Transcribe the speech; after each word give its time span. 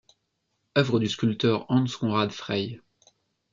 Œuvre 0.79 0.97
du 0.99 1.07
sculpteur 1.07 1.67
Hans 1.69 1.85
Conrad 1.99 2.31
Frey. 2.31 2.81